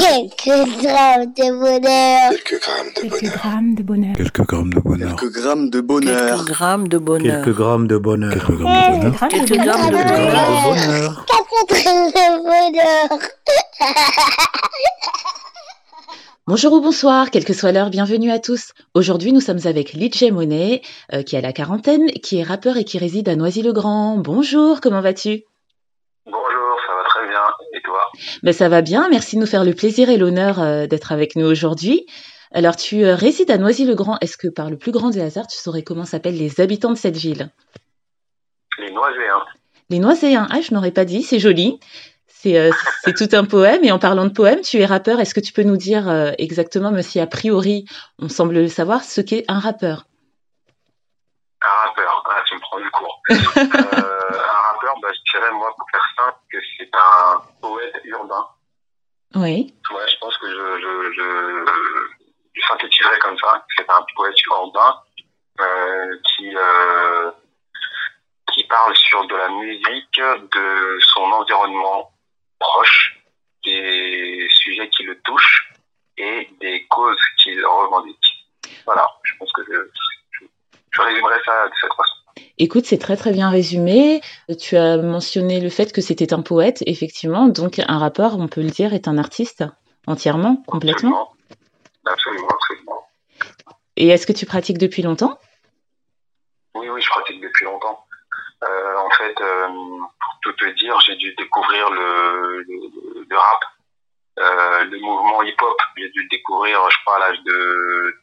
[0.00, 2.30] Quelques grammes de bonheur.
[2.30, 3.32] Quelques grammes de Quelques bonheur.
[3.36, 4.14] grammes de bonheur.
[4.16, 5.16] Quelques grammes de bonheur.
[5.16, 6.12] Quelques grammes de bonheur.
[6.12, 7.40] Quelques grammes de bonheur.
[7.40, 8.32] Quelques grammes de bonheur.
[8.32, 9.26] Quelques grammes de bonheur.
[9.28, 10.00] Quelques grammes de Quelques grammes bonheur.
[10.00, 11.24] de bonheur.
[11.26, 13.18] Quatre grammes de bonheur.
[16.48, 18.70] Bonjour ou bonsoir, quelle que soit l'heure, bienvenue à tous.
[18.94, 20.80] Aujourd'hui, nous sommes avec Lidje Monet,
[21.12, 24.18] euh, qui a la quarantaine, qui est rappeur et qui réside à Noisy-le-Grand.
[24.18, 25.42] Bonjour, comment vas-tu
[26.24, 27.40] Bonjour, ça va très bien.
[27.74, 27.98] Et toi
[28.42, 31.36] ben, Ça va bien, merci de nous faire le plaisir et l'honneur euh, d'être avec
[31.36, 32.06] nous aujourd'hui.
[32.52, 34.18] Alors, tu euh, résides à Noisy-le-Grand.
[34.20, 36.96] Est-ce que par le plus grand des hasards, tu saurais comment s'appellent les habitants de
[36.96, 37.50] cette ville?
[38.78, 39.42] Les Noiséens.
[39.90, 41.80] Les Noiséens, ah, je n'aurais pas dit, c'est joli.
[42.26, 42.70] C'est euh,
[43.04, 43.84] c'est tout un poème.
[43.84, 45.20] Et en parlant de poème, tu es rappeur.
[45.20, 47.84] Est-ce que tu peux nous dire exactement, même si a priori,
[48.18, 50.06] on semble le savoir, ce qu'est un rappeur?
[51.62, 52.05] Un rappeur.
[52.78, 53.22] Du cours.
[53.30, 58.46] euh, un rappeur, bah, je dirais, moi, pour faire simple, que c'est un poète urbain.
[59.34, 59.74] Oui.
[59.90, 61.66] Ouais, je pense que je, je, je,
[62.54, 63.64] je synthétiserais comme ça.
[63.76, 65.00] C'est un poète urbain
[65.60, 67.30] euh, qui, euh,
[68.52, 72.12] qui parle sur de la musique, de son environnement
[72.58, 73.18] proche,
[73.64, 75.72] des sujets qui le touchent
[76.16, 78.46] et des causes qu'il revendique.
[78.84, 79.90] Voilà, je pense que je,
[80.32, 80.46] je,
[80.92, 82.15] je résumerai ça de cette façon.
[82.58, 84.20] Écoute, c'est très très bien résumé.
[84.58, 87.48] Tu as mentionné le fait que c'était un poète, effectivement.
[87.48, 89.64] Donc un rappeur, on peut le dire, est un artiste
[90.06, 91.32] entièrement, complètement.
[92.06, 93.06] Absolument, absolument.
[93.96, 95.38] Et est-ce que tu pratiques depuis longtemps?
[96.74, 98.04] Oui, oui, je pratique depuis longtemps.
[98.62, 103.60] Euh, en fait, euh, pour tout te dire, j'ai dû découvrir le, le, le rap,
[104.38, 105.76] euh, le mouvement hip-hop.
[105.96, 108.14] J'ai dû le découvrir, je crois, à l'âge de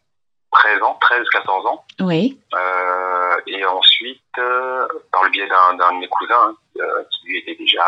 [0.54, 1.86] 13 ans, 13, 14 ans.
[2.00, 2.40] Oui.
[2.54, 7.28] Euh, et ensuite, euh, par le biais d'un d'un de mes cousins, hein, euh, qui
[7.28, 7.84] lui était déjà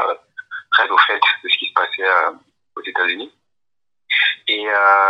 [0.71, 2.09] très au fait de ce qui se passait
[2.75, 3.31] aux États-Unis.
[4.47, 4.66] Et,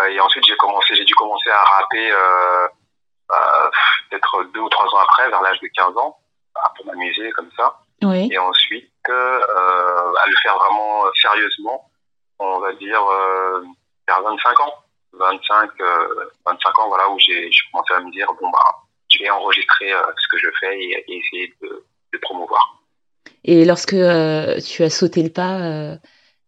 [0.10, 2.12] et ensuite, j'ai commencé, j'ai dû commencer à rapper
[4.10, 6.18] peut-être deux ou trois ans après, vers l'âge de 15 ans,
[6.76, 7.80] pour m'amuser comme ça.
[8.04, 8.30] Oui.
[8.32, 11.90] Et ensuite, à le faire vraiment sérieusement,
[12.40, 13.02] on va dire
[14.08, 14.85] vers 25 ans.
[15.20, 16.08] 25, euh,
[16.46, 20.02] 25 ans, voilà, où j'ai commencé à me dire, bon, bah, je vais enregistrer euh,
[20.18, 22.82] ce que je fais et, et essayer de, de promouvoir.
[23.44, 25.96] Et lorsque euh, tu as sauté le pas, euh,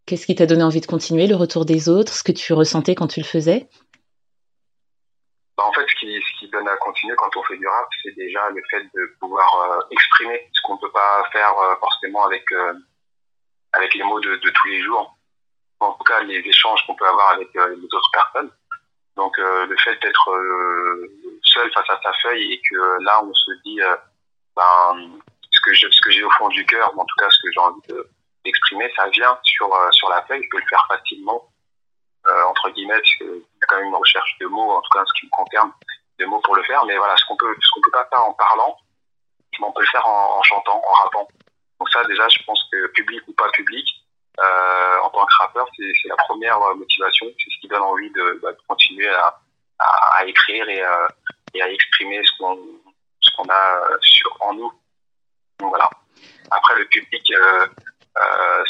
[0.06, 2.96] qu'est-ce qui t'a donné envie de continuer Le retour des autres Ce que tu ressentais
[2.96, 3.70] quand tu le faisais?
[5.58, 7.88] Bah, en fait, ce qui, ce qui donne à continuer quand on fait du rap,
[8.04, 11.76] c'est déjà le fait de pouvoir euh, exprimer ce qu'on ne peut pas faire euh,
[11.80, 12.74] forcément avec, euh,
[13.74, 15.17] avec les mots de, de tous les jours.
[15.80, 18.52] En tout cas, les échanges qu'on peut avoir avec euh, les autres personnes.
[19.16, 21.08] Donc, euh, le fait d'être euh,
[21.44, 23.96] seul face à sa feuille et que là, on se dit, euh,
[24.56, 25.20] ben,
[25.52, 27.52] ce que je- ce que j'ai au fond du cœur, en tout cas ce que
[27.52, 28.10] j'ai envie de-
[28.46, 30.44] d'exprimer, ça vient sur, euh, sur la feuille.
[30.44, 31.48] Je peux le faire facilement,
[32.28, 34.90] euh, entre guillemets, parce qu'il y a quand même une recherche de mots, en tout
[34.98, 35.72] cas ce qui me concerne,
[36.20, 36.86] de mots pour le faire.
[36.86, 38.78] Mais voilà, ce qu'on peut, ce qu'on peut pas faire en parlant,
[39.62, 41.28] on peut le faire en, en chantant, en rappant.
[41.80, 43.88] Donc ça, déjà, je pense que public ou pas public,
[44.40, 48.12] euh, en tant que rappeur, c'est la première euh, motivation, c'est ce qui donne envie
[48.12, 51.08] de, bah, continuer à, écrire et, euh,
[51.54, 54.72] et à exprimer ce qu'on a sur en nous.
[55.60, 55.90] Voilà.
[56.52, 57.34] Après le public,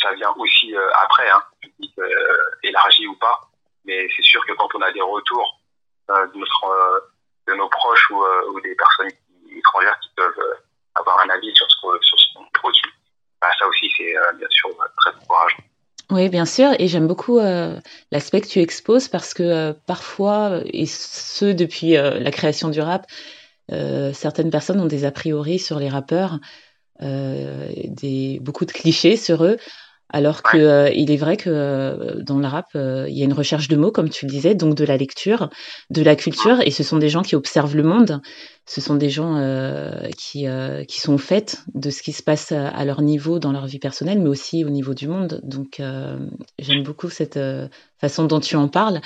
[0.01, 0.73] ça vient aussi
[1.03, 3.41] après, hein, public euh, élargi ou pas.
[3.85, 5.59] Mais c'est sûr que quand on a des retours
[6.09, 9.09] de, nos proches ou, des personnes
[9.49, 10.39] étrangères qui peuvent
[10.95, 12.91] avoir un avis sur ce qu'on sur ce qu'on produit,
[13.41, 15.57] bah, ça aussi c'est euh, bien sûr euh, très encourageant.
[16.17, 17.79] Oui, bien sûr, et j'aime beaucoup euh,
[18.11, 22.81] l'aspect que tu exposes parce que euh, parfois, et ce depuis euh, la création du
[22.81, 23.05] rap,
[24.13, 26.39] certaines personnes ont des a priori sur les rappeurs,
[27.01, 29.57] des, beaucoup de clichés sur eux,
[30.09, 33.25] alors que euh, il est vrai que euh, dans le rap, euh, il y a
[33.25, 35.49] une recherche de mots, comme tu le disais, donc de la lecture,
[35.89, 38.21] de la culture, et ce sont des gens qui observent le monde,
[38.65, 42.21] ce sont des gens euh, qui, euh, qui sont au fait de ce qui se
[42.21, 45.39] passe à à leur niveau dans leur vie personnelle, mais aussi au niveau du monde.
[45.43, 46.17] Donc euh,
[46.59, 49.01] j'aime beaucoup cette euh, façon dont tu en parles.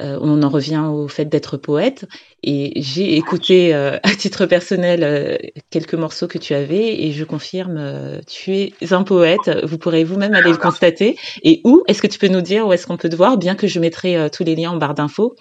[0.00, 2.06] Euh, on en revient au fait d'être poète.
[2.42, 5.36] Et j'ai écouté euh, à titre personnel euh,
[5.70, 9.50] quelques morceaux que tu avais et je confirme, tu es un poète.
[9.64, 11.18] Vous pourrez vous-même aller le constater.
[11.42, 13.54] Et où Est-ce que tu peux nous dire où est-ce qu'on peut te voir Bien
[13.54, 15.36] que je mettrai tous les liens en barre d'infos?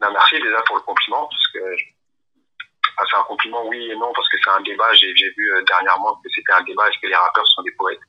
[0.00, 1.84] Ben, merci déjà pour le compliment, parce que je-
[2.98, 4.92] enfin, c'est un compliment oui et non, parce que c'est un débat.
[5.00, 8.00] J'ai vu dernièrement que c'était un débat est-ce que les rappeurs sont des poètes?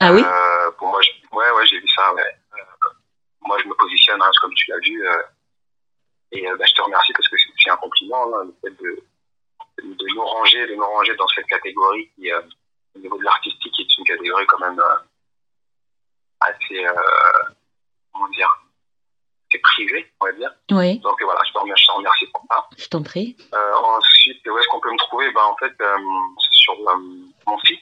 [0.00, 0.22] Ah oui?
[0.76, 2.12] Pour moi, je- ouais, ouais, j'ai vu ça.
[2.12, 2.22] Ouais.
[3.46, 5.06] Moi, je me positionne, hein, comme tu l'as vu.
[5.06, 5.22] euh,
[6.32, 9.02] et euh, bah, je te remercie parce que c'est un compliment, hein, le fait de,
[9.82, 12.40] de nous ranger, de nous ranger dans cette catégorie qui, euh,
[12.96, 14.80] au niveau de l'artistique, est une catégorie quand même
[16.40, 16.84] assez,
[18.12, 18.48] comment dire,
[19.62, 20.50] privé, on va dire.
[20.70, 22.66] Oui, Donc voilà, je te remercie, je te remercie pour ça.
[22.76, 23.36] je t'en prie.
[23.54, 25.30] Euh, ensuite, où est-ce qu'on peut me trouver?
[25.32, 25.96] Ben, En fait, euh,
[26.42, 26.96] c'est sur euh,
[27.46, 27.80] mon site,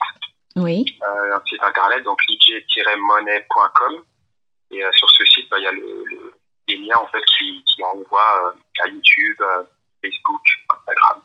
[0.57, 4.05] Oui, un site internet, donc ligier-monnaie.com.
[4.71, 6.35] Et euh, sur ce site, ben, il y a le, le-
[6.69, 9.63] les liens en fait, qui, qui renvoient euh, à YouTube, euh,
[10.03, 10.41] Facebook,
[10.71, 11.23] Instagram.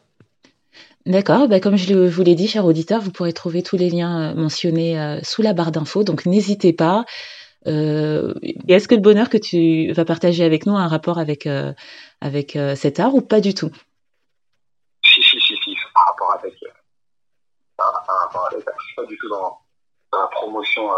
[1.06, 1.47] d'accord.
[1.47, 5.19] Bah, comme je vous l'ai dit, cher auditeur, vous pourrez trouver tous les liens mentionnés
[5.24, 7.06] sous la barre d'infos, donc n'hésitez pas.
[7.68, 8.33] Euh,
[8.69, 11.74] Est-ce que le bonheur que tu vas partager avec nous a un rapport avec, euh,
[12.21, 13.71] avec euh, cet art ou pas du tout?
[15.03, 16.53] Si, si, si, si, par rapport avec.
[17.77, 18.65] Par rapport avec.
[18.95, 19.57] Pas du tout dans,
[20.12, 20.89] dans la promotion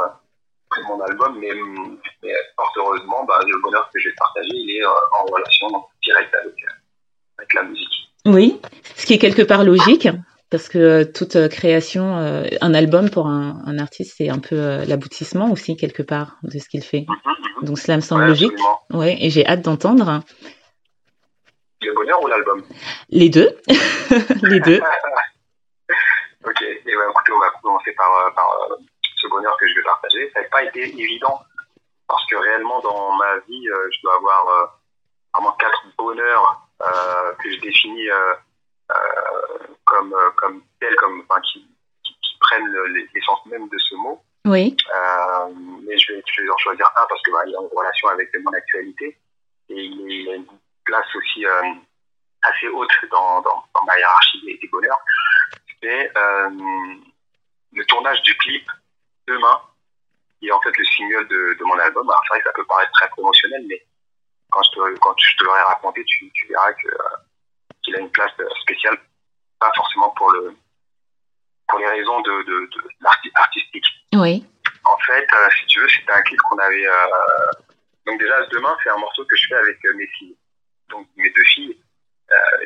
[0.77, 1.49] de mon album, mais,
[2.23, 5.67] mais fort heureusement, bah, le bonheur que je vais partager, il est euh, en relation
[6.03, 6.73] directe avec, euh,
[7.37, 8.09] avec la musique.
[8.25, 8.59] Oui,
[8.95, 10.07] ce qui est quelque part logique,
[10.49, 12.15] parce que euh, toute création,
[12.61, 16.69] un album pour un, un artiste, c'est un peu l'aboutissement aussi, quelque part, de ce
[16.69, 17.05] qu'il fait.
[17.61, 18.53] Donc cela me semble Ouais, logique.
[18.91, 20.21] Ouais, et j'ai hâte d'entendre
[21.81, 22.63] Le bonheur ou l'album?
[23.09, 23.57] Les deux.
[24.43, 24.79] les deux.
[26.43, 28.49] Ok, et ben, écoutez, on va commencer par, par
[29.21, 30.31] ce bonheur que je vais partager.
[30.33, 31.39] Ça n'a pas été évident
[32.07, 34.65] parce que réellement dans ma vie, euh, je dois avoir euh,
[35.33, 38.09] vraiment quatre bonheurs euh, que je définis
[39.85, 41.65] comme, comme tels, comme, enfin, qui,
[42.03, 44.21] qui, qui prennent le- l'essence même de ce mot.
[44.45, 44.75] Oui,
[45.85, 48.07] mais je vais, je vais en choisir un parce que bah, il est en relation
[48.09, 49.17] avec mon actualité
[49.69, 50.47] et il, a une
[50.83, 51.45] place aussi
[52.41, 54.99] assez haute dans, dans, dans ma hiérarchie des, bonheurs.
[55.81, 56.11] C'est
[57.73, 58.69] le tournage du clip
[59.31, 59.61] Demain,
[60.39, 62.09] qui est en fait le single de, de mon album.
[62.09, 63.85] Alors c'est vrai que ça peut paraître très promotionnel, mais
[64.51, 67.17] quand je te, quand je te l'aurai raconté, tu, tu verras que, euh,
[67.83, 68.31] qu'il a une place
[68.61, 68.97] spéciale,
[69.59, 70.55] pas forcément pour le
[71.69, 73.85] pour les raisons de, de, de l'arti- artistiques.
[74.13, 74.45] oui,
[74.83, 76.85] En fait, euh, si tu veux, c'était un clip qu'on avait.
[76.85, 77.51] euh,
[78.05, 80.35] Donc déjà, demain, c'est un morceau que je fais avec mes filles.
[80.89, 81.77] Donc mes deux filles,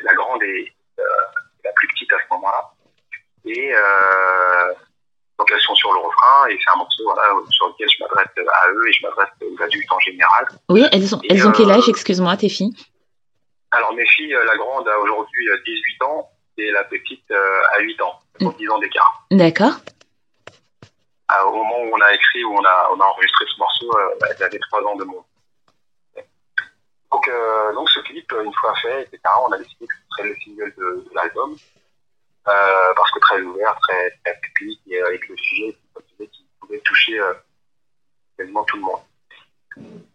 [0.02, 0.72] la grande et
[1.64, 2.72] la plus petite à ce moment-là.
[3.44, 3.72] Et
[5.38, 8.02] euh, donc elles sont sur le refrain et c'est un morceau voilà, sur lequel je
[8.02, 10.46] m'adresse à eux et je m'adresse aux adultes en général.
[10.70, 10.84] oui.
[10.92, 12.74] Elles ont, Et, elles ont quel euh, âge, excuse-moi, tes filles?
[13.70, 17.60] Alors mes filles, euh, la grande a aujourd'hui euh, 18 ans et la petite euh,
[17.74, 19.26] a 8 ans, donc 10 ans d'écart.
[19.30, 19.74] D'accord.
[21.32, 23.90] Euh, au moment où on a écrit, où on a, on a enregistré ce morceau,
[23.98, 25.24] euh, elles avaient 3 ans de monde.
[27.12, 30.28] Donc, euh, donc ce clip, une fois fait, etc., on a décidé que ce serait
[30.28, 31.56] le single de, de l'album, euh,
[32.46, 34.10] parce que très ouvert, très,
[34.54, 35.76] public, et avec le sujet
[36.18, 37.34] qui pouvait toucher euh,
[38.38, 39.00] quasiment tout le monde.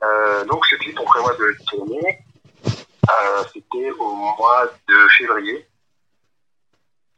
[0.04, 2.20] Euh, donc ce clip, on prévoit de le tourner,
[2.66, 5.68] euh, c'était au mois de février.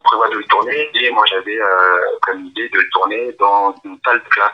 [0.01, 3.75] On prévoit de le tourner, et moi j'avais euh, comme idée de le tourner dans
[3.85, 4.51] une salle de classe.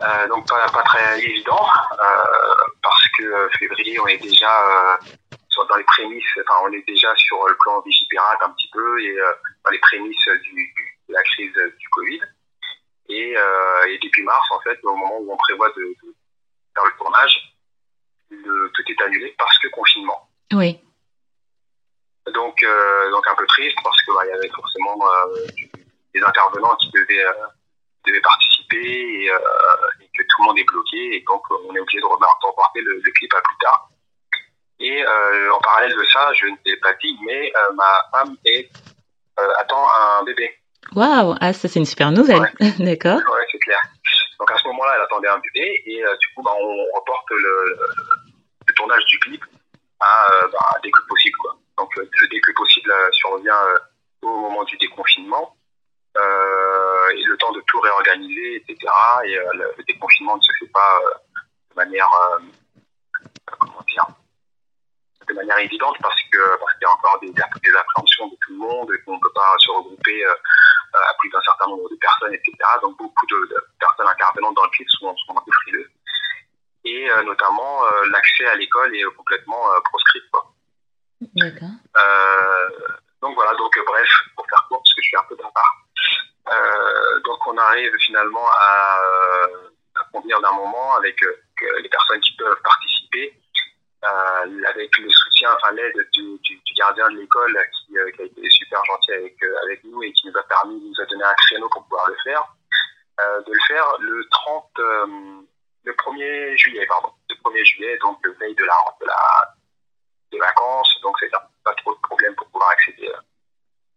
[0.00, 2.24] Euh, donc pas, très évident euh,
[2.80, 4.96] parce que euh, février on est déjà euh,
[5.48, 9.00] sur- dans les prémices, enfin on est déjà sur le plan Vigipirate un petit peu
[9.02, 9.32] et euh,
[9.64, 12.20] dans les prémices du, du- de la crise du Covid.
[13.10, 16.14] Et, euh, et début mars en fait, au moment où on prévoit de, de
[16.74, 17.54] faire le tournage,
[18.30, 20.28] le- tout est annulé parce que confinement.
[20.52, 20.78] Oui,
[22.34, 25.46] Donc, euh, donc un peu triste parce que bah, il y avait forcément euh,
[26.14, 27.46] des intervenants qui devaient, euh,
[28.06, 28.76] devaient participer
[29.24, 29.38] et, euh,
[30.02, 33.00] et que tout le monde est bloqué et donc on est obligé de reporter le,
[33.02, 33.88] le clip à plus tard.
[34.80, 37.84] Et euh, en parallèle de ça, je ne t'ai pas dit, mais euh, ma
[38.18, 38.70] femme est,
[39.40, 39.84] euh, attend
[40.20, 40.56] un bébé.
[40.94, 42.52] waouh, ah, ça c'est une super nouvelle.
[42.78, 43.18] D'accord.
[43.18, 43.80] Ouais, c'est clair.
[44.38, 47.28] Donc à ce moment-là, elle attendait un bébé et euh, du coup, bah, on reporte
[47.30, 47.76] le,
[48.68, 49.44] le tournage du clip
[50.00, 51.36] à, euh, bah, dès que possible.
[51.38, 51.56] Quoi.
[51.76, 53.58] Donc euh, dès que possible survient
[54.22, 55.54] au moment du déconfinement
[57.14, 58.76] et le temps de tout réorganiser, etc.
[59.24, 61.00] Et le, le déconfinement ne se fait pas
[61.70, 62.38] de manière euh,
[63.60, 64.04] comment dire
[65.27, 68.52] de manière évidente parce que parce qu'il y a encore des, des appréhensions de tout
[68.52, 70.34] le monde et qu'on ne peut pas se regrouper euh,
[70.92, 72.52] à plus d'un certain nombre de personnes, etc.
[72.82, 75.90] Donc beaucoup de, de personnes intervenantes dans le clip sont, sont un peu frileux.
[76.84, 80.20] Et euh, notamment, euh, l'accès à l'école est complètement euh, proscrit.
[81.34, 81.68] D'accord.
[83.20, 85.74] Donc voilà, donc bref, pour faire court, parce que je suis un peu bavard.
[86.52, 89.00] Euh, donc on arrive finalement à,
[89.96, 91.20] à convenir d'un moment avec
[91.82, 93.34] les personnes qui peuvent participer,
[94.02, 98.24] avec le soutien, enfin l'aide du, du, du gardien de l'école qui, euh, qui a
[98.24, 101.24] été super gentil avec, euh, avec nous et qui nous a permis, nous a donné
[101.24, 102.42] un créneau pour pouvoir le faire,
[103.20, 105.06] euh, de le faire le 30, euh,
[105.84, 109.54] le 1er juillet, pardon, le 1er juillet, donc le veille de la, de la
[110.30, 113.10] des vacances, donc c'est pas trop de problème pour pouvoir accéder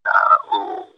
[0.08, 0.12] euh,
[0.52, 0.90] aux,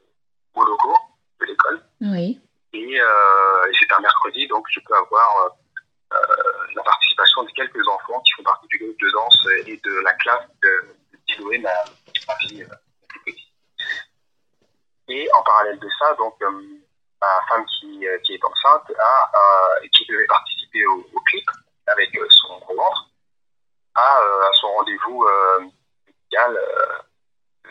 [0.54, 0.98] aux locaux
[1.42, 1.82] de l'école.
[2.02, 2.40] Oui.
[2.74, 5.50] Et, euh, et c'est un mercredi, donc je peux avoir euh,
[6.76, 10.14] la participation sont quelques enfants qui font partie du groupe de danse et de la
[10.14, 11.70] classe de, de ma,
[12.28, 12.68] ma fille
[13.08, 13.54] plus petite.
[15.10, 20.26] Et en parallèle de ça, donc, ma femme qui, qui est enceinte a, qui devait
[20.26, 21.46] participer au, au clip
[21.88, 23.10] avec son gros ventre,
[23.96, 25.26] a à son rendez-vous
[26.08, 26.60] médical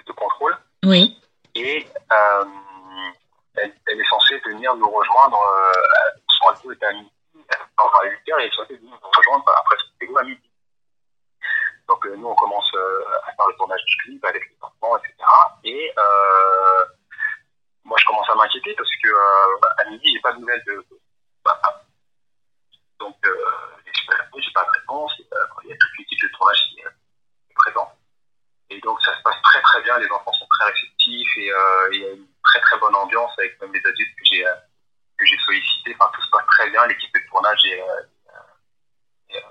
[0.06, 0.56] de contrôle.
[0.84, 1.16] Oui.
[1.54, 2.44] Et euh,
[3.56, 5.36] elle, elle, est censée venir nous rejoindre.
[5.36, 6.92] Euh, son rendez-vous est à
[8.00, 10.50] à 8 heures, et venir nous rejoindre après son rendez-vous à midi.
[11.88, 14.96] Donc euh, nous, on commence euh, à faire le tournage du clip avec les enfants,
[14.98, 15.14] etc.
[15.64, 16.84] Et euh,
[17.84, 20.84] moi, je commence à m'inquiéter parce que euh, à midi, j'ai pas de nouvelles de.
[22.98, 23.46] Donc, euh,
[23.84, 25.12] j'ai pas de réponse.
[25.18, 27.90] Il y a toute l'équipe de tournage qui est, est présente.
[28.70, 31.88] Et donc ça se passe très très bien, les enfants sont très réceptifs et euh,
[31.92, 34.46] il y a une très très bonne ambiance avec même les adultes que j'ai
[35.22, 35.96] que j'ai sollicités.
[35.98, 37.84] Enfin tout se passe très bien, l'équipe de tournage est,
[39.30, 39.42] est, est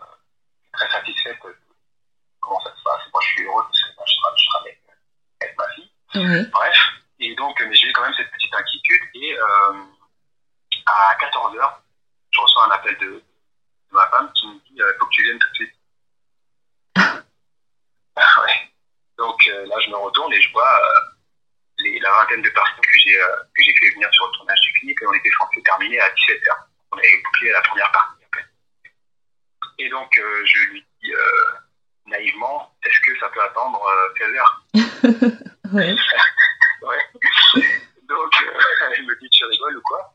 [0.74, 1.56] très satisfaite de
[2.40, 3.02] comment ça se passe.
[3.14, 4.82] Moi je suis heureux parce que moi, je serai, je serai avec,
[5.42, 6.50] avec, ma fille.
[6.52, 6.78] Bref,
[7.20, 9.84] et donc mais j'ai eu quand même cette petite inquiétude et euh,
[10.86, 11.74] à 14h,
[12.32, 13.24] je reçois un appel de, de
[13.92, 15.76] ma femme qui me dit il faut que tu viennes tout de suite.
[16.98, 18.72] ouais.
[19.18, 21.11] Donc euh, là, je me retourne et je vois euh,
[21.82, 24.62] les, la vingtaine de personnes que j'ai euh, que j'ai fait venir sur le tournage
[24.62, 26.56] du clip et on était censé terminer à 17h.
[26.92, 28.18] On avait bouclé la première partie.
[29.80, 31.14] Et donc je lui dis
[32.06, 33.82] naïvement, est-ce que ça peut attendre
[34.20, 34.42] 16h
[35.74, 35.96] Oui.
[36.82, 37.00] ouais.
[38.08, 38.34] Donc
[38.94, 40.14] elle me dit, tu rigoles ou quoi?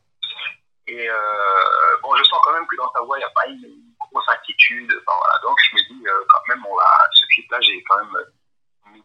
[0.87, 1.09] Et
[2.01, 4.29] bon, je sens quand même que dans sa voix, il n'y a pas une grosse
[4.29, 4.91] inquiétude.
[5.05, 5.39] Enfin, voilà.
[5.43, 8.23] Donc je me dis, quand même, on va, ce clip-là, j'ai quand même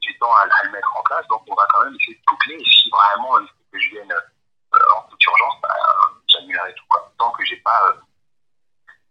[0.00, 2.54] du temps à, le mettre en place, donc on va quand même essayer de boucler.
[2.54, 5.75] Et si vraiment il faut que je vienne euh, en toute urgence, bah,
[6.28, 6.84] j'annulerai tout.
[6.88, 7.12] Quoi.
[7.18, 8.00] Tant que j'ai pas euh,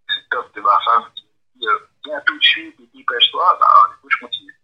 [0.07, 3.67] ce top de ma femme qui dit euh, viens tout de suite et dépêche-toi, bah,
[3.89, 4.59] du coup je continue.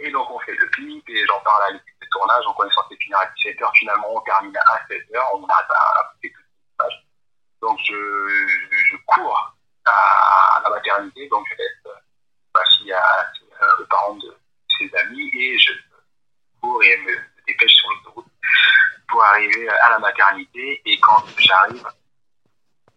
[0.00, 2.68] Et donc on fait le clip et j'en parle à l'équipe de tournage, donc on
[2.68, 6.40] est censé finir à 17h, finalement on termine à 16h, on a à boucler tout
[6.40, 7.06] le tournage.
[7.60, 11.94] Donc je, je, je cours à, la maternité, donc je laisse
[12.54, 13.32] ma fille à,
[13.80, 14.36] aux parents de
[14.78, 15.72] ses amis et je
[16.60, 17.16] cours et me
[17.46, 18.26] dépêche sur l'autoroute
[19.08, 20.80] pour arriver à la maternité.
[20.84, 21.86] Et quand j'arrive,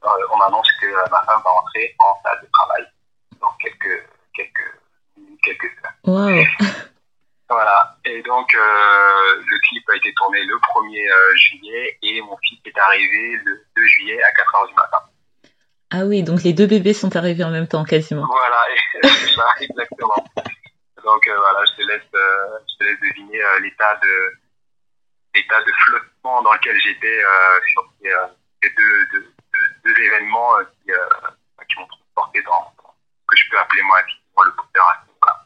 [0.03, 2.85] euh, on m'annonce que ma femme va entrer en salle de travail
[3.39, 4.75] dans quelques, quelques
[5.17, 5.93] minutes, quelques heures.
[6.05, 6.43] Wow.
[7.51, 7.97] Voilà.
[8.05, 12.59] Et donc, euh, le clip a été tourné le 1er euh, juillet et mon fils
[12.63, 14.99] est arrivé le 2 juillet à 4 heures du matin.
[15.91, 18.25] Ah oui, donc les deux bébés sont arrivés en même temps quasiment.
[18.25, 18.57] Voilà,
[19.03, 20.15] c'est ça, exactement.
[21.03, 24.31] Donc euh, voilà, je te laisse, euh, je te laisse deviner euh, l'état de
[25.33, 27.21] l'état de flottement dans lequel j'étais
[27.71, 28.09] sur ces,
[28.61, 33.49] ces deux, deux, deux, deux, événements qui, qui m'ont transporté dans, dans, ce que je
[33.49, 33.97] peux appeler moi
[34.35, 35.05] dans le bonheur.
[35.21, 35.37] Voilà.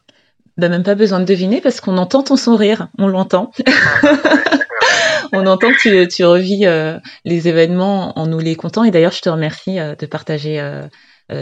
[0.58, 3.52] Bah même pas besoin de deviner parce qu'on entend ton sourire, on l'entend.
[5.34, 8.84] on entend que tu, tu revis euh, les événements en nous les contant.
[8.84, 10.88] Et d'ailleurs, je te remercie euh, de partager euh,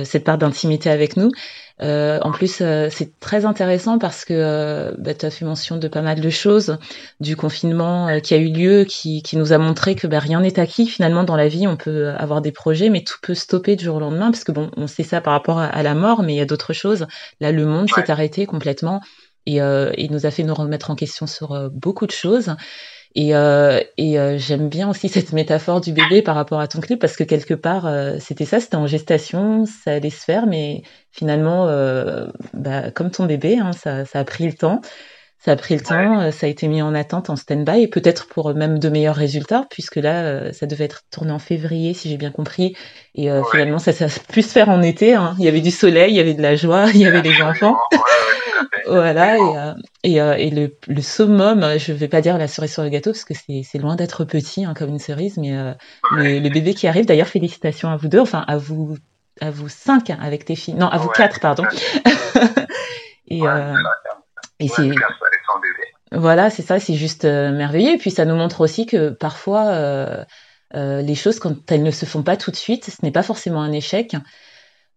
[0.03, 1.31] cette part d'intimité avec nous.
[1.79, 6.21] en plus, c'est très intéressant parce que bah, tu as fait mention de pas mal
[6.21, 6.77] de choses,
[7.19, 10.59] du confinement qui a eu lieu, qui, qui nous a montré que bah, rien n'est
[10.59, 10.87] acquis.
[10.87, 13.97] Finalement, dans la vie, on peut avoir des projets, mais tout peut stopper du jour
[13.97, 16.33] au lendemain, parce que bon, on sait ça par rapport à, à la mort, mais
[16.33, 17.07] il y a d'autres choses.
[17.41, 18.03] Là, le monde ouais.
[18.03, 19.01] s'est arrêté complètement
[19.45, 22.55] et euh, il nous a fait nous remettre en question sur euh, beaucoup de choses.
[23.15, 26.79] Et, euh, et euh, j'aime bien aussi cette métaphore du bébé par rapport à ton
[26.81, 30.47] clip parce que quelque part euh, c'était ça, c'était en gestation, ça allait se faire,
[30.47, 34.81] mais finalement, euh, bah, comme ton bébé, hein, ça, ça, a pris le temps.
[35.43, 36.31] Ça a pris le temps, ouais.
[36.31, 39.65] ça a été mis en attente, en stand-by, et peut-être pour même de meilleurs résultats,
[39.69, 42.75] puisque là, ça devait être tourné en février, si j'ai bien compris.
[43.15, 43.41] Et ouais.
[43.51, 45.15] finalement, ça, ça a pu se faire en été.
[45.15, 45.35] Hein.
[45.39, 47.41] Il y avait du soleil, il y avait de la joie, il y avait les
[47.41, 47.77] enfants.
[48.87, 49.73] voilà, et, euh,
[50.03, 53.11] et, euh, et le, le, summum, je vais pas dire la cerise sur le gâteau
[53.11, 55.73] parce que c'est loin d'être petit hein, comme une cerise, mais euh,
[56.11, 58.97] le, le, bébé qui arrive, d'ailleurs, félicitations à vous deux, enfin à vous,
[59.41, 61.63] à vous cinq avec tes filles, non, à vous ouais, quatre, pardon.
[63.27, 63.73] et ouais,
[64.63, 64.89] et c'est.
[66.11, 67.93] Voilà, c'est ça, c'est juste merveilleux.
[67.93, 70.25] Et puis ça nous montre aussi que parfois,
[70.73, 73.61] les choses, quand elles ne se font pas tout de suite, ce n'est pas forcément
[73.61, 74.15] un échec.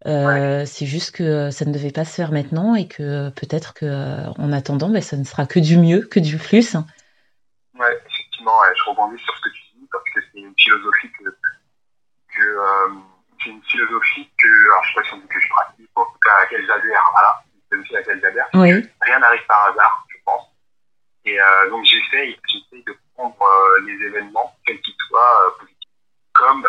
[0.07, 0.67] Euh, ouais.
[0.67, 4.89] C'est juste que ça ne devait pas se faire maintenant et que peut-être qu'en attendant,
[4.89, 6.77] ben, ça ne sera que du mieux, que du plus.
[7.75, 11.11] Oui, effectivement, ouais, je rebondis sur ce que tu dis parce que c'est une philosophie
[11.19, 12.95] que, que euh,
[13.43, 16.05] c'est une philosophie que, alors je sais pas si on dit que je pratique, en
[16.05, 17.43] tout cas à laquelle j'adhère, voilà,
[17.81, 17.95] aussi.
[18.55, 18.73] Oui.
[19.01, 20.45] Rien n'arrive par hasard, je pense.
[21.27, 25.91] Et euh, donc j'essaye, j'essaye de prendre euh, les événements, quels qu'ils soient, positifs,
[26.33, 26.67] comme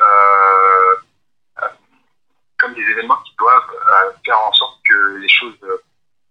[2.57, 4.77] comme des événements qui doivent euh, faire en sorte
[5.27, 5.59] choses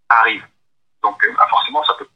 [0.08, 0.46] arrivent.
[1.02, 2.08] Donc bah, forcément, ça peut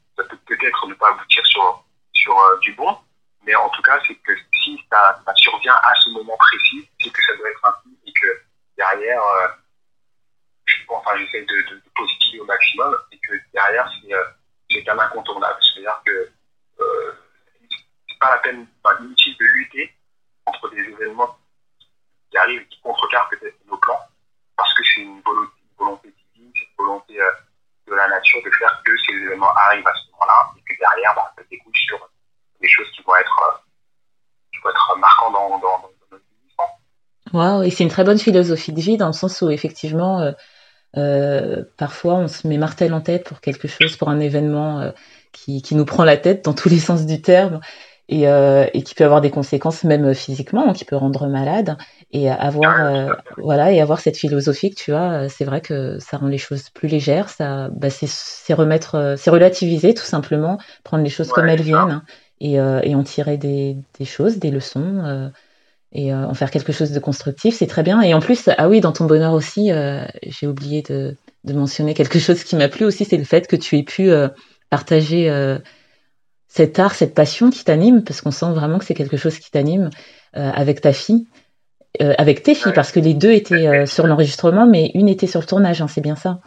[0.47, 2.97] peut-être ne pas aboutir sur, sur du bon,
[3.45, 7.23] mais en tout cas, c'est que si ça, survient à ce moment précis, c'est que
[7.23, 8.41] ça doit être un signe et que
[8.75, 9.21] derrière,
[10.89, 11.81] enfin, j'essaie de, de,
[12.39, 13.89] au maximum et que derrière,
[14.69, 15.57] c'est un incontournable.
[15.61, 16.29] C'est-à-dire que
[16.79, 17.11] euh,
[18.09, 19.93] c'est pas la peine, pas inutile de lutter
[20.45, 21.37] contre des événements
[22.29, 23.99] qui arrivent, qui contrecarrent peut-être nos plans,
[24.55, 27.31] parce que c'est une volonté, une volonté divine, c'est une volonté euh,
[27.87, 31.13] de la nature de faire que ces événements arrivent à ce moment-là, et que derrière,
[31.15, 32.09] bah, ça découle sur
[32.61, 33.57] des choses qui vont être, euh,
[34.53, 37.33] qui vont être marquantes dans, notre vie.
[37.33, 40.31] Waouh, et c'est une très bonne philosophie de vie dans le sens où effectivement, euh,
[40.97, 44.91] euh, parfois on se met martel en tête pour quelque chose, pour un événement euh,
[45.31, 47.61] qui, qui, nous prend la tête dans tous les sens du terme
[48.11, 51.77] et, euh, et, qui peut avoir des conséquences même physiquement, hein, qui peut rendre malade.
[52.11, 56.17] Et avoir, euh, voilà, et avoir cette philosophie que tu as, c'est vrai que ça
[56.17, 57.29] rend les choses plus légères.
[57.29, 61.77] Ça, bah, c'est remettre, c'est relativiser tout simplement, prendre les choses Ouais, comme elles viennent
[61.77, 62.03] hein,
[62.41, 65.31] et, euh, et en tirer des, des choses, des leçons.
[65.93, 68.01] Et euh, en faire quelque chose de constructif, c'est très bien.
[68.01, 71.93] Et en plus, ah oui, dans ton bonheur aussi, euh, j'ai oublié de, de mentionner
[71.93, 74.29] quelque chose qui m'a plu aussi, c'est le fait que tu aies pu euh,
[74.69, 75.59] partager euh,
[76.47, 79.51] cet art, cette passion qui t'anime, parce qu'on sent vraiment que c'est quelque chose qui
[79.51, 79.89] t'anime
[80.35, 81.27] euh, avec ta fille,
[82.01, 85.27] euh, avec tes filles, parce que les deux étaient euh, sur l'enregistrement, mais une était
[85.27, 86.39] sur le tournage, hein, c'est bien ça.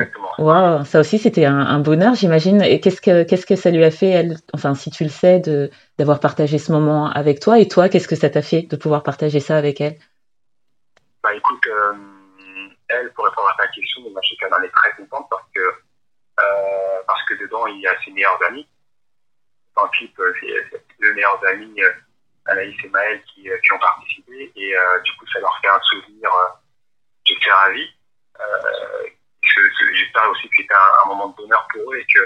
[0.00, 0.32] Exactement.
[0.38, 2.62] Waouh, ça aussi c'était un, un bonheur, j'imagine.
[2.62, 5.40] Et qu'est-ce que qu'est-ce que ça lui a fait, elle, enfin si tu le sais,
[5.40, 8.76] de d'avoir partagé ce moment avec toi, et toi, qu'est-ce que ça t'a fait de
[8.76, 9.98] pouvoir partager ça avec elle?
[11.22, 11.92] Bah écoute, euh,
[12.88, 15.46] elle, pour répondre à ta question, moi, je sais qu'elle en est très contente parce
[15.54, 18.66] que, euh, parce que dedans, il y a ses meilleurs amis.
[19.76, 21.74] Dans le clip, euh, c'est deux meilleurs amis,
[22.46, 24.50] Anaïs et Maël, qui, qui ont participé.
[24.56, 26.30] Et euh, du coup, ça leur fait un souvenir
[27.42, 27.88] fait ravi.
[28.40, 29.08] Euh,
[29.94, 32.20] J'espère aussi que c'était un, un moment de bonheur pour eux et que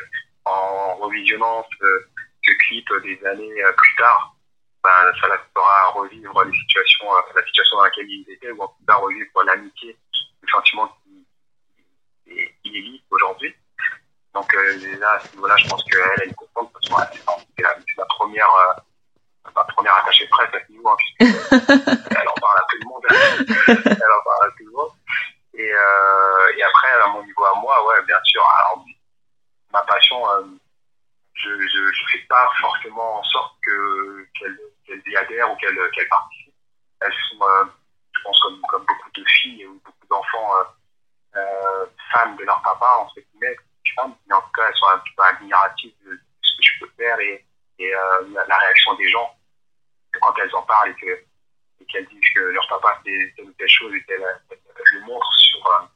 [0.45, 2.07] en revisionnant ce,
[2.45, 4.35] ce clip des années euh, plus tard,
[4.83, 8.63] ben, ça leur fera revivre les situations, euh, la situation dans laquelle ils étaient, ou
[8.63, 9.97] en tout cas revivre l'amitié,
[10.43, 11.27] le sentiment qui,
[12.25, 13.55] qui, qui lie aujourd'hui.
[14.35, 17.19] Donc euh, là, à ce niveau-là, je pense qu'elle, elle est contente parce que
[17.57, 22.35] c'est la, la première, euh, ma première attachée presse à ce niveau, hein, puisqu'elle en
[22.35, 23.05] parle à tout le monde.
[23.09, 24.91] elle en parle à tout le monde.
[25.57, 28.43] Et, euh, et après, à mon niveau à moi, ouais, bien sûr.
[28.59, 28.85] Alors,
[29.73, 30.43] ma passion, euh,
[31.35, 36.09] je je fais pas forcément en sorte que qu'elle qu'elle y adhère ou qu'elle qu'elle
[36.09, 36.55] participe.
[37.01, 37.65] Elles sont, euh,
[38.17, 40.53] je pense, comme comme beaucoup de filles ou beaucoup d'enfants
[42.13, 43.57] fans de leur papa, entre guillemets,
[43.99, 46.93] mais en tout cas, elles sont un petit peu admiratives de ce que je peux
[46.97, 47.45] faire et,
[47.81, 49.37] et la, réaction des gens
[50.21, 51.25] quand elles en parlent et que
[51.81, 54.25] et qu'elles disent que leur papa fait telle ou telle chose et qu'elles
[54.95, 55.87] le montrent sur euh,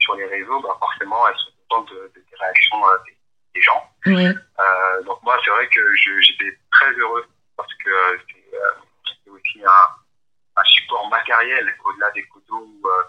[0.00, 3.16] sur les réseaux, bah forcément, elles sont contentes de, de- des réactions euh, des,
[3.54, 3.90] des gens.
[4.06, 7.26] Oui, Euh, donc moi, c'est vrai que je- j'étais très heureux
[7.56, 13.04] parce que euh, c'est euh, aussi un, un support matériel au-delà des photos ou, euh,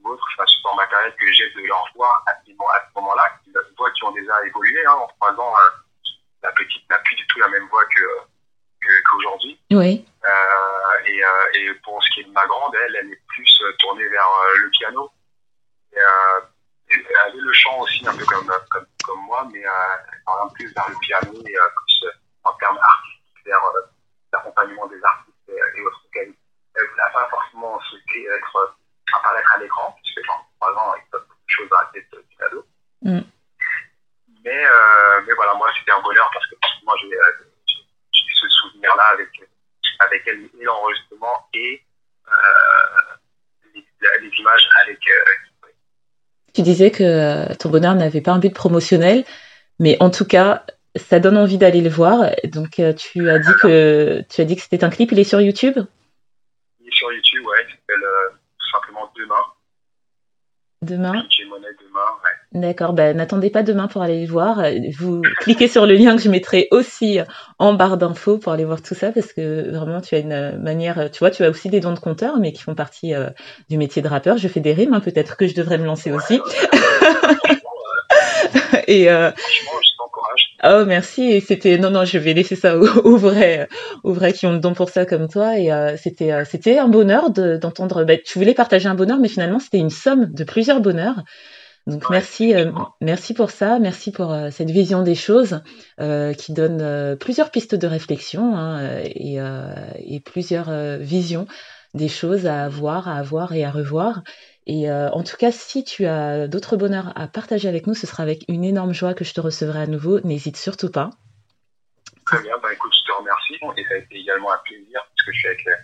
[0.00, 0.26] ou autre.
[0.36, 3.24] C'est un support matériel que j'ai de leur voix à ce, moment- à ce moment-là,
[3.78, 4.84] voix qui ont déjà évolué.
[4.86, 5.70] Hein, en trois ans, euh,
[6.42, 8.18] la petite n'a plus du tout la même voix que-
[9.04, 9.60] qu'aujourd'hui.
[9.70, 13.22] oui, Euh, et, euh, et pour ce qui est de ma grande, elle, elle est
[13.28, 15.10] plus euh, tournée vers le piano.
[15.92, 15.98] Et,
[16.94, 20.72] elle avait le chant aussi, un peu comme, comme, comme moi, mais elle oriente plus
[20.74, 22.08] vers le piano et plus
[22.44, 23.60] en termes artistiques, vers
[24.32, 26.02] l'accompagnement des artistes et, et autres.
[26.14, 28.76] Elle n'a pas forcément souhaité être,
[29.14, 32.44] apparaître à l'écran, puisque dans trois ans, il beaucoup de choses à la tête du
[32.44, 32.66] ado.
[33.02, 33.20] Mm.
[34.44, 37.10] Mais, euh, mais voilà, moi, c'était un bonheur parce que moi, j'ai
[38.82, 39.28] souvenir-là avec,
[40.00, 40.22] avec
[40.60, 41.82] l'enregistrement et
[42.28, 42.32] euh,
[43.74, 43.84] les,
[44.28, 44.98] les images avec.
[45.08, 45.68] Euh,
[46.54, 49.24] tu disais que euh, ton bonheur n'avait pas un but promotionnel,
[49.78, 50.66] mais en tout cas,
[50.96, 52.30] ça donne envie d'aller le voir.
[52.44, 52.82] Donc, tu
[53.30, 55.12] as dit que tu as dit que c'était un clip.
[55.12, 55.78] Il est sur YouTube?
[56.80, 59.44] il est sur YouTube, ouais, il s'appelle euh, tout simplement Demain.
[60.82, 61.12] Demain.
[61.12, 61.20] Ouais.
[62.60, 64.62] D'accord, ben, n'attendez pas demain pour aller le voir.
[64.98, 67.20] Vous cliquez sur le lien que je mettrai aussi
[67.58, 71.10] en barre d'infos pour aller voir tout ça parce que vraiment tu as une manière,
[71.10, 73.30] tu vois, tu as aussi des dons de compteur mais qui font partie euh,
[73.70, 74.36] du métier de rappeur.
[74.36, 76.40] Je fais des rimes, hein, peut-être que je devrais me lancer aussi.
[76.40, 77.58] Euh,
[78.86, 79.30] Et euh.
[80.64, 83.68] Oh merci, et c'était non non, je vais laisser ça aux, aux vrais,
[84.04, 85.58] aux vrais qui ont le don pour ça comme toi.
[85.58, 88.04] Et euh, c'était euh, c'était un bonheur de- d'entendre.
[88.04, 91.22] bah, tu voulais partager un bonheur, mais finalement c'était une somme de plusieurs bonheurs.
[91.86, 95.62] Donc merci, euh, merci pour ça, merci pour euh, cette vision des choses
[96.00, 101.46] euh, qui donne euh, plusieurs pistes de réflexion hein, et, euh, et plusieurs euh, visions
[101.94, 104.22] des choses à voir, à avoir et à revoir.
[104.66, 108.06] Et euh, en tout cas, si tu as d'autres bonheurs à partager avec nous, ce
[108.06, 110.20] sera avec une énorme joie que je te recevrai à nouveau.
[110.20, 111.10] N'hésite surtout pas.
[112.26, 113.58] Très bien, bah, écoute, je te remercie.
[113.76, 115.74] Et ça a été également un plaisir, parce que je suis avec, euh,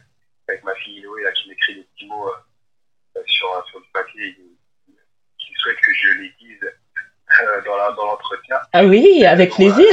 [0.48, 4.28] avec ma fille Eloé là, qui m'écrit des petits mots euh, sur, sur du papier
[4.28, 4.36] et
[5.38, 6.72] qui souhaite que je les dise
[7.40, 8.58] euh, dans l'entretien.
[8.72, 9.84] ah oui, avec plaisir.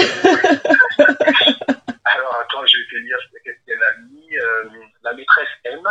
[2.06, 4.30] Alors attends, je vais te lire ce qu'elle a mis.
[5.04, 5.90] la maîtresse aime.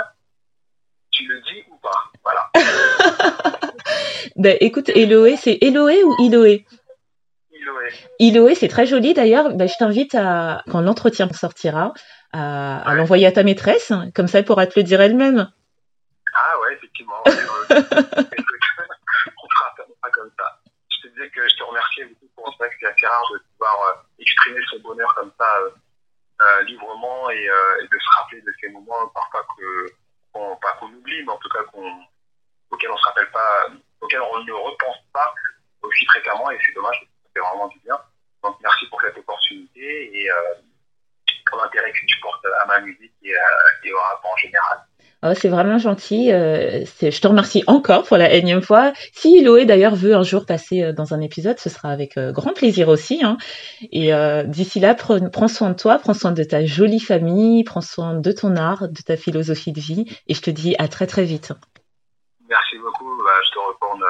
[1.14, 2.50] Tu le dis ou pas Voilà.
[4.36, 6.66] ben écoute, Eloé, c'est Eloé ou Iloé?
[7.52, 7.88] Iloé.
[8.18, 9.54] Iloé, c'est très joli d'ailleurs.
[9.54, 11.94] Ben, je t'invite à, quand l'entretien sortira,
[12.32, 13.92] à, à l'envoyer à ta maîtresse.
[14.12, 15.48] Comme ça, elle pourra te le dire elle-même.
[16.34, 17.22] Ah ouais, effectivement.
[17.26, 17.46] on fera
[20.02, 20.60] pas comme ça.
[20.90, 23.38] Je te disais que je te remerciais beaucoup pour ça, que c'est assez rare de
[23.52, 25.70] pouvoir euh, exprimer son bonheur comme ça euh,
[26.40, 29.86] euh, librement et, et, de se rappeler de ces moments parfois que
[30.34, 32.04] qu'on, pas qu'on oublie, mais en tout cas qu'on,
[32.70, 33.68] auquel on se rappelle pas,
[34.00, 35.34] auquel on ne repense pas
[35.82, 37.98] aussi fréquemment et c'est dommage, ça fait vraiment du bien.
[38.42, 40.54] Donc merci pour cette opportunité et euh,
[41.46, 43.34] pour l'intérêt que tu portes à ma musique et,
[43.84, 44.84] et au rap en général.
[45.26, 46.30] Oh, c'est vraiment gentil.
[46.32, 48.92] Euh, je te remercie encore pour la énième fois.
[49.12, 52.30] Si Loé d'ailleurs veut un jour passer euh, dans un épisode, ce sera avec euh,
[52.30, 53.24] grand plaisir aussi.
[53.24, 53.38] Hein.
[53.90, 57.64] Et euh, d'ici là, prends, prends, soin de toi, prends soin de ta jolie famille,
[57.64, 60.04] prends soin de ton art, de ta philosophie de vie.
[60.26, 61.52] Et je te dis à très très vite.
[62.46, 63.16] Merci beaucoup.
[63.24, 64.04] Bah, je te retourne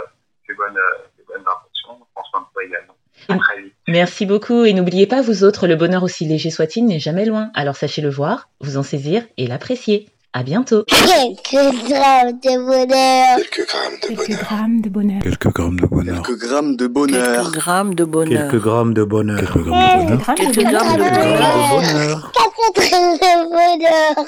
[0.48, 0.80] ces bonnes,
[1.28, 2.06] bonnes intentions.
[2.12, 2.94] Prends soin de toi également.
[3.28, 3.74] À très vite.
[3.86, 7.52] Merci beaucoup et n'oubliez pas, vous autres, le bonheur aussi léger soit-il n'est jamais loin.
[7.54, 10.08] Alors sachez le voir, vous en saisir et l'apprécier.
[10.36, 10.82] À bientôt.
[10.88, 13.36] Quelques grammes de bonheur.
[13.36, 15.22] Quelques grammes de bonheur.
[15.22, 16.22] Quelques grammes de bonheur.
[16.24, 17.32] Quelques grammes de bonheur.
[17.36, 18.50] Quelques grammes de bonheur.
[18.50, 19.38] Quelques grammes de bonheur.
[19.38, 20.34] Quelques grammes de bonheur.
[20.34, 21.70] Quelques grammes de bonheur.
[21.70, 22.32] bonheur.
[22.74, 24.26] Quelques grammes de bonheur.